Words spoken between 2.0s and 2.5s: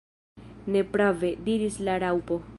Raŭpo.